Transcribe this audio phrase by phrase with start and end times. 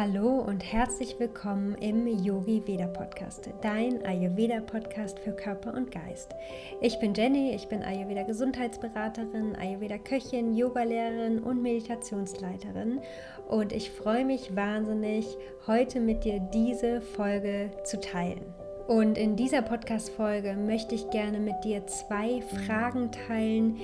[0.00, 6.34] Hallo und herzlich willkommen im Yogi Veda Podcast, dein Ayurveda Podcast für Körper und Geist.
[6.80, 13.02] Ich bin Jenny, ich bin Ayurveda Gesundheitsberaterin, Ayurveda Köchin, Yogalehrerin und Meditationsleiterin
[13.46, 15.36] und ich freue mich wahnsinnig,
[15.66, 18.54] heute mit dir diese Folge zu teilen.
[18.88, 23.76] Und in dieser Podcast-Folge möchte ich gerne mit dir zwei Fragen teilen,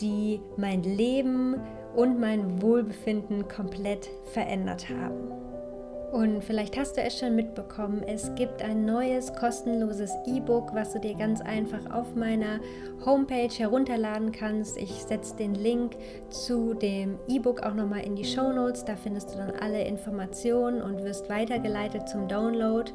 [0.00, 1.60] die mein Leben
[1.94, 5.47] und mein Wohlbefinden komplett verändert haben.
[6.12, 11.00] Und vielleicht hast du es schon mitbekommen, es gibt ein neues kostenloses E-Book, was du
[11.00, 12.60] dir ganz einfach auf meiner
[13.04, 14.78] Homepage herunterladen kannst.
[14.78, 15.96] Ich setze den Link
[16.30, 18.86] zu dem E-Book auch nochmal in die Show Notes.
[18.86, 22.90] Da findest du dann alle Informationen und wirst weitergeleitet zum Download.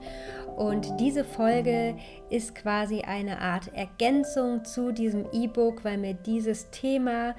[0.57, 1.95] Und diese Folge
[2.31, 7.35] ist quasi eine Art Ergänzung zu diesem E-Book, weil mir dieses Thema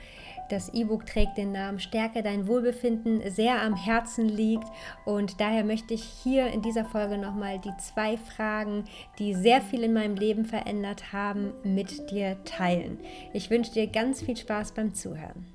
[0.51, 4.67] das E-Book trägt den Namen Stärke dein Wohlbefinden, sehr am Herzen liegt.
[5.05, 8.85] Und daher möchte ich hier in dieser Folge nochmal die zwei Fragen,
[9.19, 12.99] die sehr viel in meinem Leben verändert haben, mit dir teilen.
[13.33, 15.47] Ich wünsche dir ganz viel Spaß beim Zuhören.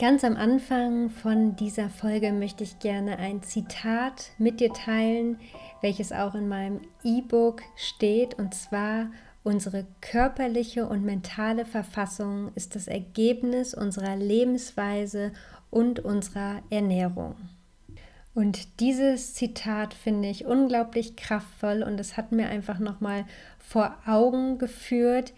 [0.00, 5.38] Ganz am Anfang von dieser Folge möchte ich gerne ein Zitat mit dir teilen,
[5.82, 9.06] welches auch in meinem E-Book steht, und zwar
[9.44, 15.32] Unsere körperliche und mentale Verfassung ist das Ergebnis unserer Lebensweise
[15.70, 17.36] und unserer Ernährung.
[18.34, 23.26] Und dieses Zitat finde ich unglaublich kraftvoll und es hat mir einfach nochmal
[23.58, 25.34] vor Augen geführt,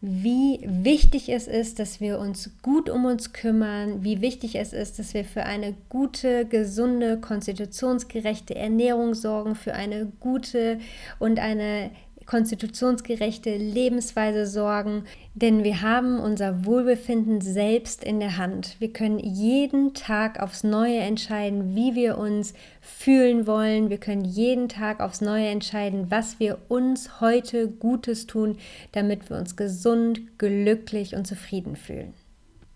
[0.00, 4.98] wie wichtig es ist, dass wir uns gut um uns kümmern, wie wichtig es ist,
[4.98, 10.78] dass wir für eine gute, gesunde, konstitutionsgerechte Ernährung sorgen, für eine gute
[11.18, 11.90] und eine
[12.26, 18.76] konstitutionsgerechte Lebensweise sorgen, denn wir haben unser Wohlbefinden selbst in der Hand.
[18.78, 23.90] Wir können jeden Tag aufs Neue entscheiden, wie wir uns fühlen wollen.
[23.90, 28.58] Wir können jeden Tag aufs Neue entscheiden, was wir uns heute Gutes tun,
[28.92, 32.12] damit wir uns gesund, glücklich und zufrieden fühlen.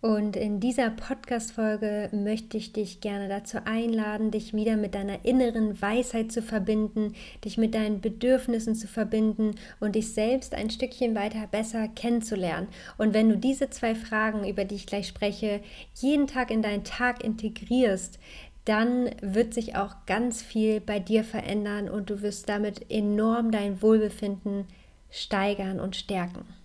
[0.00, 5.80] Und in dieser Podcast-Folge möchte ich dich gerne dazu einladen, dich wieder mit deiner inneren
[5.82, 11.46] Weisheit zu verbinden, dich mit deinen Bedürfnissen zu verbinden und dich selbst ein Stückchen weiter
[11.50, 12.68] besser kennenzulernen.
[12.96, 15.60] Und wenn du diese zwei Fragen, über die ich gleich spreche,
[15.96, 18.18] jeden Tag in deinen Tag integrierst,
[18.64, 23.82] dann wird sich auch ganz viel bei dir verändern und du wirst damit enorm dein
[23.82, 24.64] Wohlbefinden
[25.10, 26.59] steigern und stärken.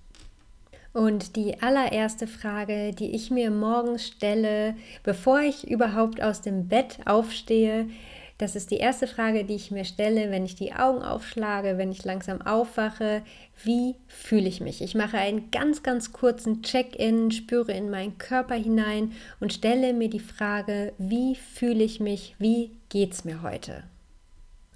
[0.96, 7.00] Und die allererste Frage, die ich mir morgens stelle, bevor ich überhaupt aus dem Bett
[7.04, 7.90] aufstehe,
[8.38, 11.92] das ist die erste Frage, die ich mir stelle, wenn ich die Augen aufschlage, wenn
[11.92, 13.24] ich langsam aufwache.
[13.62, 14.82] Wie fühle ich mich?
[14.82, 20.10] Ich mache einen ganz, ganz kurzen Check-in, spüre in meinen Körper hinein und stelle mir
[20.10, 22.36] die Frage, wie fühle ich mich?
[22.40, 23.84] Wie geht es mir heute?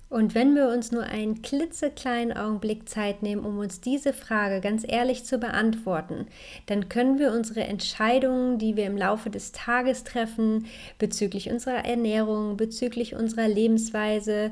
[0.10, 4.84] Und wenn wir uns nur einen klitzekleinen Augenblick Zeit nehmen, um uns diese Frage ganz
[4.88, 6.26] ehrlich zu beantworten,
[6.66, 10.66] dann können wir unsere Entscheidungen, die wir im Laufe des Tages treffen,
[10.98, 14.52] bezüglich unserer Ernährung, bezüglich unserer Lebensweise,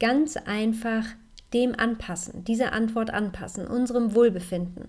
[0.00, 1.04] ganz einfach
[1.52, 4.88] dem anpassen, dieser Antwort anpassen, unserem Wohlbefinden.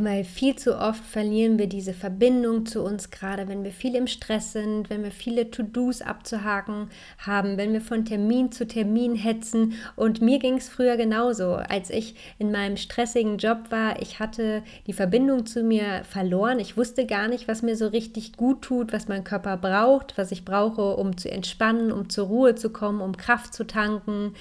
[0.00, 4.06] Weil viel zu oft verlieren wir diese Verbindung zu uns, gerade wenn wir viel im
[4.06, 9.74] Stress sind, wenn wir viele To-Dos abzuhaken haben, wenn wir von Termin zu Termin hetzen.
[9.96, 14.00] Und mir ging es früher genauso, als ich in meinem stressigen Job war.
[14.00, 16.60] Ich hatte die Verbindung zu mir verloren.
[16.60, 20.32] Ich wusste gar nicht, was mir so richtig gut tut, was mein Körper braucht, was
[20.32, 24.34] ich brauche, um zu entspannen, um zur Ruhe zu kommen, um Kraft zu tanken.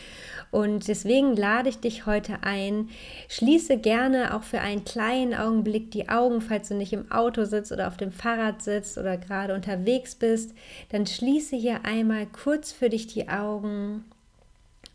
[0.52, 2.90] Und deswegen lade ich dich heute ein.
[3.28, 7.72] Schließe gerne auch für einen kleinen Augenblick die Augen, falls du nicht im Auto sitzt
[7.72, 10.54] oder auf dem Fahrrad sitzt oder gerade unterwegs bist.
[10.90, 14.06] Dann schließe hier einmal kurz für dich die Augen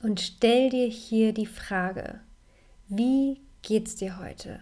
[0.02, 2.20] und stell dir hier die Frage:
[2.88, 4.60] Wie geht's dir heute?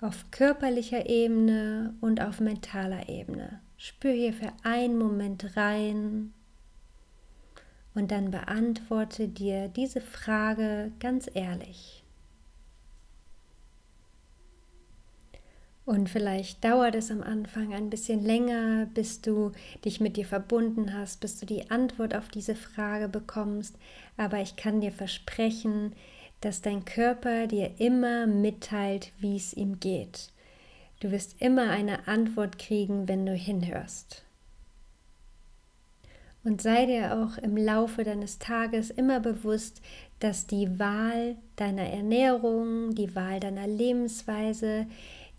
[0.00, 3.60] Auf körperlicher Ebene und auf mentaler Ebene.
[3.78, 6.32] Spür hier für einen Moment rein
[7.94, 12.05] und dann beantworte dir diese Frage ganz ehrlich.
[15.86, 19.52] Und vielleicht dauert es am Anfang ein bisschen länger, bis du
[19.84, 23.76] dich mit dir verbunden hast, bis du die Antwort auf diese Frage bekommst.
[24.16, 25.92] Aber ich kann dir versprechen,
[26.40, 30.32] dass dein Körper dir immer mitteilt, wie es ihm geht.
[30.98, 34.24] Du wirst immer eine Antwort kriegen, wenn du hinhörst.
[36.42, 39.82] Und sei dir auch im Laufe deines Tages immer bewusst,
[40.18, 44.86] dass die Wahl deiner Ernährung, die Wahl deiner Lebensweise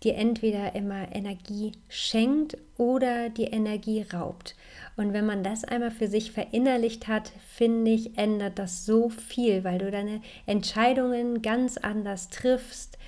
[0.04, 4.54] dir entweder immer Energie schenkt oder die Energie raubt.
[4.96, 9.64] Und wenn man das einmal für sich verinnerlicht hat, finde ich, ändert das so viel,
[9.64, 12.98] weil du deine Entscheidungen ganz anders triffst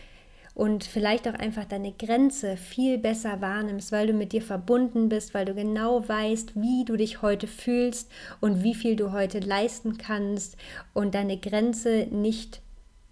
[0.55, 5.33] und vielleicht auch einfach deine Grenze viel besser wahrnimmst, weil du mit dir verbunden bist,
[5.33, 8.11] weil du genau weißt, wie du dich heute fühlst
[8.41, 10.57] und wie viel du heute leisten kannst
[10.93, 12.61] und deine Grenze nicht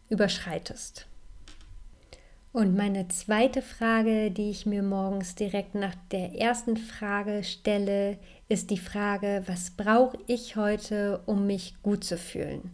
[0.08, 1.06] überschreitest.
[2.50, 8.16] Und meine zweite Frage, die ich mir morgens direkt nach der ersten Frage stelle,
[8.48, 12.70] ist die Frage, was brauche ich heute, um mich gut zu fühlen?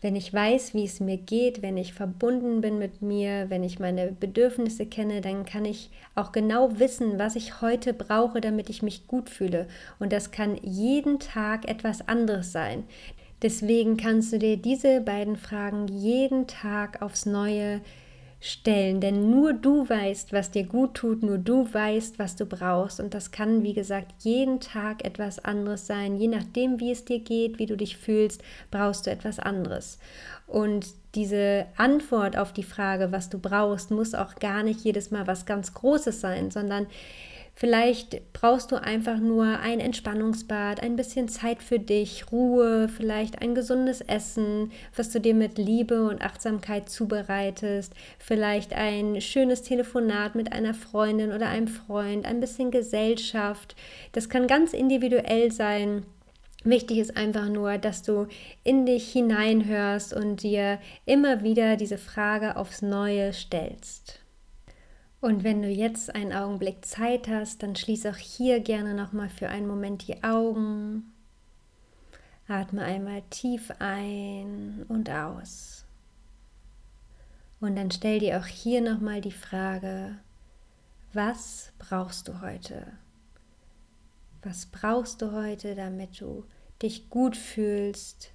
[0.00, 3.80] Wenn ich weiß, wie es mir geht, wenn ich verbunden bin mit mir, wenn ich
[3.80, 8.82] meine Bedürfnisse kenne, dann kann ich auch genau wissen, was ich heute brauche, damit ich
[8.82, 9.66] mich gut fühle.
[9.98, 12.84] Und das kann jeden Tag etwas anderes sein.
[13.42, 18.09] Deswegen kannst du dir diese beiden Fragen jeden Tag aufs Neue stellen,
[18.66, 22.98] denn nur du weißt, was dir gut tut, nur du weißt, was du brauchst.
[22.98, 27.20] Und das kann, wie gesagt, jeden Tag etwas anderes sein, je nachdem, wie es dir
[27.20, 29.98] geht, wie du dich fühlst, brauchst du etwas anderes.
[30.46, 35.26] Und diese Antwort auf die Frage, was du brauchst, muss auch gar nicht jedes Mal
[35.26, 36.86] was ganz Großes sein, sondern
[37.54, 43.54] Vielleicht brauchst du einfach nur ein Entspannungsbad, ein bisschen Zeit für dich, Ruhe, vielleicht ein
[43.54, 50.52] gesundes Essen, was du dir mit Liebe und Achtsamkeit zubereitest, vielleicht ein schönes Telefonat mit
[50.52, 53.76] einer Freundin oder einem Freund, ein bisschen Gesellschaft.
[54.12, 56.06] Das kann ganz individuell sein.
[56.64, 58.26] Wichtig ist einfach nur, dass du
[58.64, 64.20] in dich hineinhörst und dir immer wieder diese Frage aufs Neue stellst.
[65.20, 69.50] Und wenn du jetzt einen Augenblick Zeit hast, dann schließ auch hier gerne nochmal für
[69.50, 71.12] einen Moment die Augen.
[72.48, 75.84] Atme einmal tief ein und aus.
[77.60, 80.16] Und dann stell dir auch hier nochmal die Frage,
[81.12, 82.86] was brauchst du heute?
[84.42, 86.46] Was brauchst du heute, damit du
[86.80, 88.32] dich gut fühlst,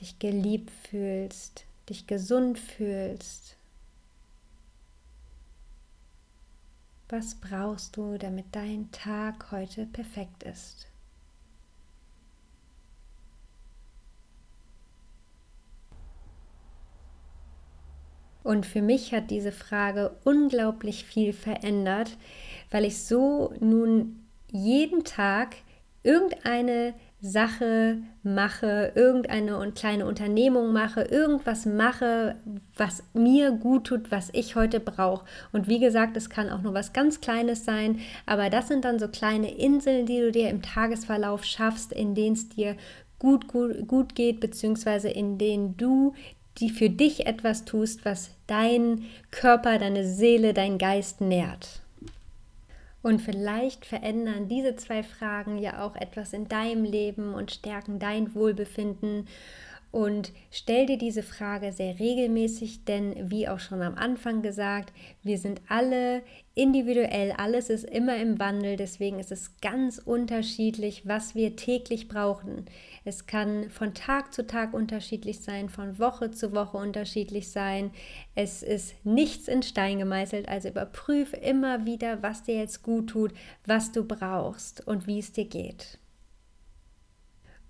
[0.00, 3.55] dich geliebt fühlst, dich gesund fühlst?
[7.08, 10.88] Was brauchst du, damit dein Tag heute perfekt ist?
[18.42, 22.16] Und für mich hat diese Frage unglaublich viel verändert,
[22.70, 25.56] weil ich so nun jeden Tag
[26.02, 26.94] irgendeine
[27.28, 32.36] Sache mache, irgendeine kleine Unternehmung mache, irgendwas mache,
[32.76, 35.24] was mir gut tut, was ich heute brauche.
[35.52, 38.98] Und wie gesagt, es kann auch nur was ganz Kleines sein, aber das sind dann
[38.98, 42.76] so kleine Inseln, die du dir im Tagesverlauf schaffst, in denen es dir
[43.18, 46.14] gut, gut, gut geht, beziehungsweise in denen du
[46.58, 51.82] die für dich etwas tust, was dein Körper, deine Seele, dein Geist nährt.
[53.06, 58.34] Und vielleicht verändern diese zwei Fragen ja auch etwas in deinem Leben und stärken dein
[58.34, 59.28] Wohlbefinden
[59.96, 65.38] und stell dir diese Frage sehr regelmäßig, denn wie auch schon am Anfang gesagt, wir
[65.38, 66.22] sind alle
[66.54, 72.66] individuell, alles ist immer im Wandel, deswegen ist es ganz unterschiedlich, was wir täglich brauchen.
[73.06, 77.90] Es kann von Tag zu Tag unterschiedlich sein, von Woche zu Woche unterschiedlich sein.
[78.34, 83.32] Es ist nichts in Stein gemeißelt, also überprüfe immer wieder, was dir jetzt gut tut,
[83.64, 85.98] was du brauchst und wie es dir geht.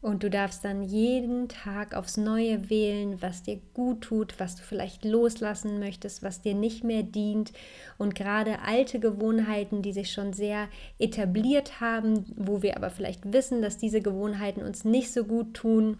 [0.06, 4.62] Und du darfst dann jeden Tag aufs Neue wählen, was dir gut tut, was du
[4.62, 7.52] vielleicht loslassen möchtest, was dir nicht mehr dient.
[7.98, 10.68] Und gerade alte Gewohnheiten, die sich schon sehr
[11.00, 15.98] etabliert haben, wo wir aber vielleicht wissen, dass diese Gewohnheiten uns nicht so gut tun,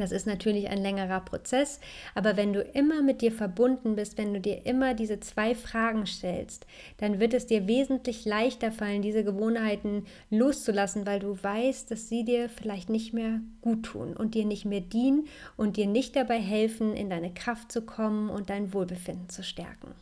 [0.00, 1.80] das ist natürlich ein längerer Prozess,
[2.14, 6.06] aber wenn du immer mit dir verbunden bist, wenn du dir immer diese zwei Fragen
[6.06, 6.66] stellst,
[6.98, 12.24] dann wird es dir wesentlich leichter fallen, diese Gewohnheiten loszulassen, weil du weißt, dass sie
[12.24, 16.38] dir vielleicht nicht mehr gut tun und dir nicht mehr dienen und dir nicht dabei
[16.38, 19.94] helfen, in deine Kraft zu kommen und dein Wohlbefinden zu stärken.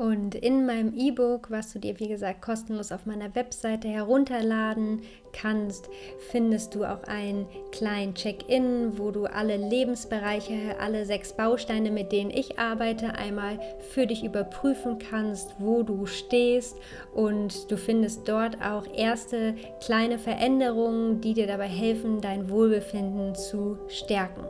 [0.00, 5.02] Und in meinem E-Book, was du dir wie gesagt kostenlos auf meiner Webseite herunterladen
[5.34, 5.90] kannst,
[6.30, 12.30] findest du auch einen kleinen Check-in, wo du alle Lebensbereiche, alle sechs Bausteine, mit denen
[12.30, 13.60] ich arbeite, einmal
[13.92, 16.78] für dich überprüfen kannst, wo du stehst.
[17.14, 19.54] Und du findest dort auch erste
[19.84, 24.46] kleine Veränderungen, die dir dabei helfen, dein Wohlbefinden zu stärken.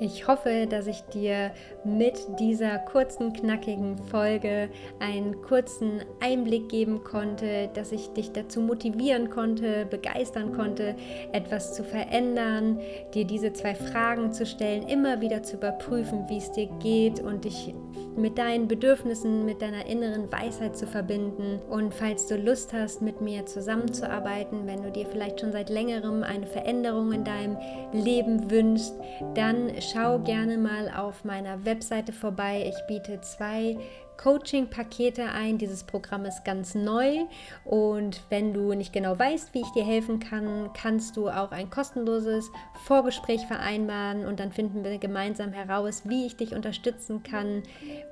[0.00, 1.50] Ich hoffe, dass ich dir
[1.82, 4.68] mit dieser kurzen, knackigen Folge
[5.00, 10.94] einen kurzen Einblick geben konnte, dass ich dich dazu motivieren konnte, begeistern konnte,
[11.32, 12.78] etwas zu verändern,
[13.12, 17.44] dir diese zwei Fragen zu stellen, immer wieder zu überprüfen, wie es dir geht und
[17.44, 17.74] dich
[18.16, 21.60] mit deinen Bedürfnissen, mit deiner inneren Weisheit zu verbinden.
[21.70, 26.22] Und falls du Lust hast, mit mir zusammenzuarbeiten, wenn du dir vielleicht schon seit längerem
[26.22, 27.56] eine Veränderung in deinem
[27.92, 28.94] Leben wünschst,
[29.34, 32.64] dann schau gerne mal auf meiner Webseite vorbei.
[32.68, 33.76] Ich biete zwei
[34.18, 35.58] Coaching-Pakete ein.
[35.58, 37.24] Dieses Programm ist ganz neu
[37.64, 41.70] und wenn du nicht genau weißt, wie ich dir helfen kann, kannst du auch ein
[41.70, 42.50] kostenloses
[42.84, 47.62] Vorgespräch vereinbaren und dann finden wir gemeinsam heraus, wie ich dich unterstützen kann,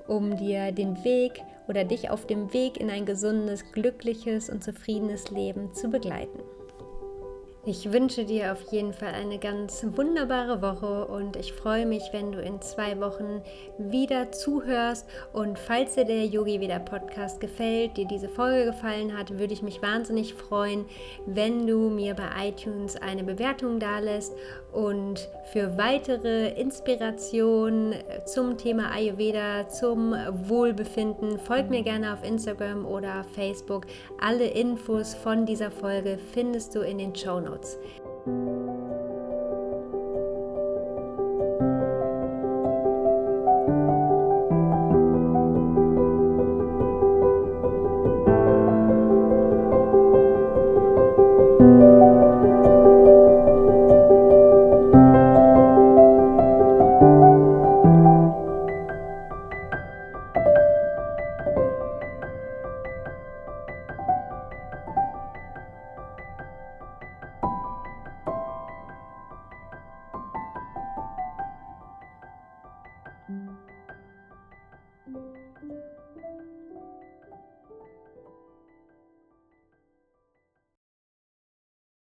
[0.06, 5.30] um dir den Weg oder dich auf dem Weg in ein gesundes, glückliches und zufriedenes
[5.30, 6.55] Leben zu begleiten.
[7.68, 12.30] Ich wünsche dir auf jeden Fall eine ganz wunderbare Woche und ich freue mich, wenn
[12.30, 13.42] du in zwei Wochen
[13.76, 15.04] wieder zuhörst.
[15.32, 19.62] Und falls dir der Yogi Veda Podcast gefällt, dir diese Folge gefallen hat, würde ich
[19.62, 20.84] mich wahnsinnig freuen,
[21.26, 24.36] wenn du mir bei iTunes eine Bewertung dalässt.
[24.72, 27.96] Und für weitere Inspirationen
[28.26, 33.86] zum Thema Ayurveda, zum Wohlbefinden, folg mir gerne auf Instagram oder Facebook.
[34.20, 37.55] Alle Infos von dieser Folge findest du in den Show Notes.
[37.56, 37.78] Notes.